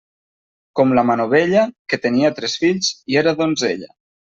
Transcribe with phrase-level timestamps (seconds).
[0.79, 3.97] Com la Manovella, que tenia tres fills i era donzella.